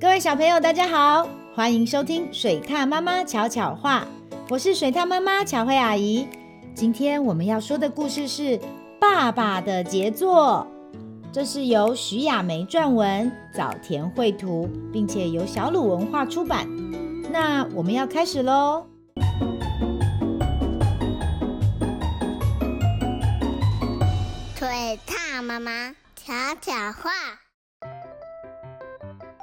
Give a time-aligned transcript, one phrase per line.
[0.00, 4.06] 各位小朋友，大家好，欢迎收听水獭妈妈巧巧话，
[4.48, 6.26] 我是水獭妈妈巧慧阿姨。
[6.74, 8.58] 今天我们要说的故事是
[8.98, 10.66] 《爸爸的杰作》，
[11.32, 16.66] 这是由徐雅梅撰文，早田绘图，并且由小鲁文化出版。
[17.30, 18.86] 那我们要开始喽。
[24.56, 27.10] 水獭妈妈巧巧话。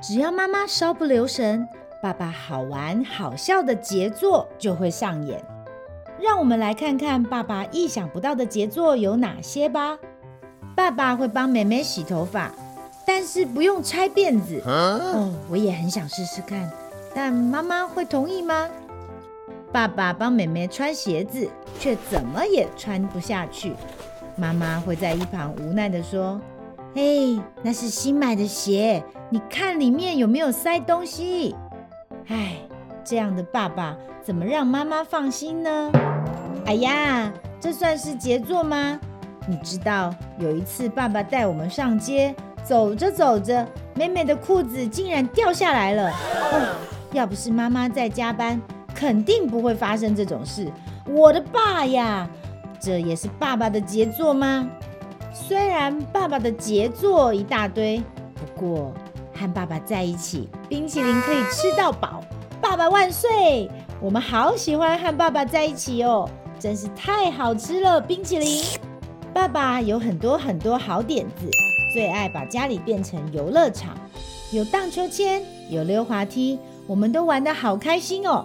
[0.00, 1.66] 只要妈妈稍不留神，
[2.00, 5.42] 爸爸好玩好笑的杰作就会上演。
[6.20, 9.98] 让我们来看看爸爸意想不到的杰作有哪些吧。
[10.76, 12.52] 爸爸会帮妹妹洗头发，
[13.04, 14.62] 但是不用拆辫子。
[14.64, 16.70] 哦，我也很想试试看，
[17.12, 18.68] 但妈妈会同意吗？
[19.72, 21.48] 爸爸帮妹妹穿鞋子，
[21.80, 23.74] 却怎么也穿不下去。
[24.36, 26.40] 妈妈会在一旁无奈地说。
[26.94, 31.54] 嘿，那是新买的鞋，你看里面有没有塞东西？
[32.28, 32.56] 哎，
[33.04, 35.92] 这样的爸爸怎么让妈妈放心呢？
[36.64, 38.98] 哎呀，这算是杰作吗？
[39.46, 46.10] 你知道有一次爸爸带我们上街，走着走着，妹妹的裤子竟然掉下来了。
[47.12, 48.60] 要不是妈妈在加班，
[48.94, 50.72] 肯定不会发生这种事。
[51.06, 52.28] 我的爸呀，
[52.80, 54.68] 这也是爸爸的杰作吗？
[55.46, 58.02] 虽然爸爸的杰作一大堆，
[58.34, 58.92] 不过
[59.32, 62.22] 和爸爸在一起，冰淇淋可以吃到饱。
[62.60, 63.70] 爸爸万岁！
[64.00, 66.28] 我们好喜欢和爸爸在一起哦，
[66.58, 68.62] 真是太好吃了，冰淇淋。
[69.32, 71.48] 爸爸有很多很多好点子，
[71.94, 73.96] 最爱把家里变成游乐场，
[74.50, 78.44] 有荡秋千，有溜滑梯，我们都玩得好开心哦。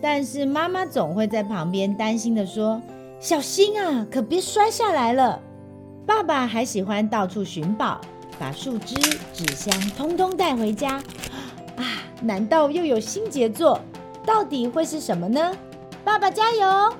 [0.00, 2.80] 但是妈妈总会在旁边担心的说
[3.20, 5.38] ：“小心啊，可别摔下来了。”
[6.04, 8.00] 爸爸还喜欢到处寻宝，
[8.38, 8.94] 把树枝、
[9.32, 11.02] 纸箱通通带回家。
[11.76, 13.80] 啊，难道又有新杰作？
[14.26, 15.52] 到底会是什么呢？
[16.04, 16.92] 爸爸加油！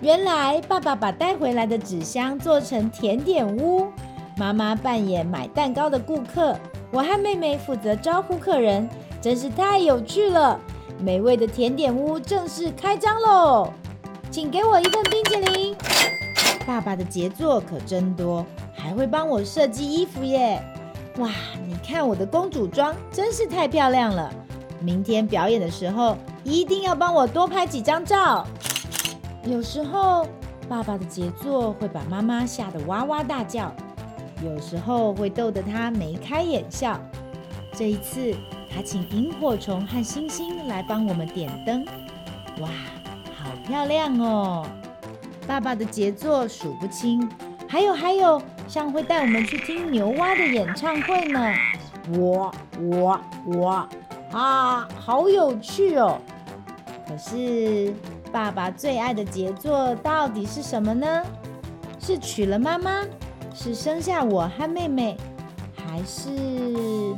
[0.00, 3.88] 原来爸爸把带回来的纸箱做成甜点屋，
[4.36, 6.56] 妈妈扮演买蛋糕的顾客，
[6.90, 8.88] 我和妹妹负责招呼客人，
[9.20, 10.58] 真是太有趣了！
[10.98, 13.72] 美味的甜点屋正式开张喽！
[14.30, 15.76] 请给我一份冰淇淋。
[16.66, 18.44] 爸爸的杰作可真多，
[18.74, 20.60] 还会帮我设计衣服耶！
[21.18, 21.30] 哇，
[21.64, 24.28] 你看我的公主装真是太漂亮了。
[24.80, 28.44] 明天表演的时候一定要帮我多拍几张照。
[29.44, 30.26] 有时候
[30.68, 33.72] 爸爸的杰作会把妈妈吓得哇哇大叫，
[34.42, 37.00] 有时候会逗得她眉开眼笑。
[37.72, 38.34] 这一次
[38.74, 41.84] 他请萤火虫和星星来帮我们点灯，
[42.60, 42.68] 哇，
[43.38, 44.66] 好漂亮哦！
[45.56, 47.26] 爸爸的杰作数不清，
[47.66, 51.40] 还有还有，像会带我们去听牛蛙的演唱会呢。
[52.10, 53.88] 我我我
[54.32, 56.18] 啊，好有趣哦！
[57.08, 57.90] 可是
[58.30, 61.24] 爸爸最爱的杰作到底是什么呢？
[61.98, 63.02] 是娶了妈妈，
[63.54, 65.16] 是生下我和妹妹，
[65.74, 67.16] 还是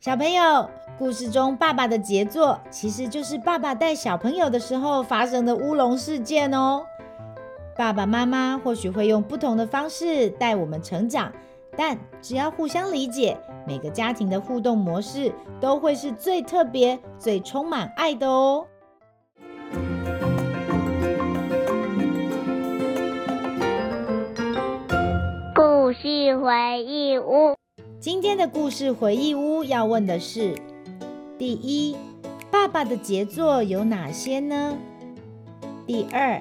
[0.00, 0.70] 小朋友？
[0.98, 6.86] 故事中爸爸的杰作，其实就是爸爸带小朋友的时候发生的乌龙事件哦。
[7.76, 11.30] 爸爸妈妈或许会用不同的方式带我们成长，
[11.76, 13.36] 但只要互相理解，
[13.66, 15.30] 每个家庭的互动模式
[15.60, 18.66] 都会是最特别、最充满爱的哦。
[25.54, 27.54] 故事回忆屋，
[28.00, 30.54] 今天的故事回忆屋要问的是。
[31.38, 31.94] 第一，
[32.50, 34.74] 爸爸的杰作有哪些呢？
[35.86, 36.40] 第二，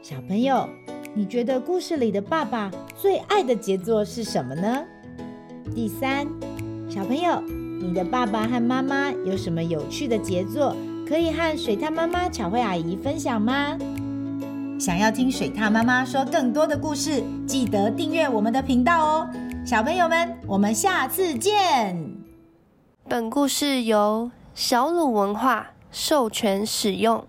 [0.00, 0.68] 小朋友，
[1.14, 4.84] 你觉得故事里的爸爸最爱的杰作是什么呢？
[5.74, 6.28] 第三，
[6.88, 10.76] 小朋友，你的爸爸和妈妈有什么有趣的杰作
[11.08, 13.76] 可以和水獭妈妈巧慧阿姨分享吗？
[14.78, 19.28] 想要听水獭妈妈说更多的故事，记得订阅我们的频道哦。
[19.64, 22.25] 小朋友们，我们下次见。
[23.08, 27.24] 本故事由小鲁文化授权使用。